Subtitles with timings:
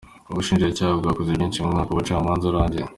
[0.31, 2.87] Ubushinjacyaha bwakoze byinshi mu mwaka w’Ubucamanza urangiye.